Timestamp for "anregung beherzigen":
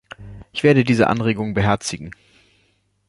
1.05-2.09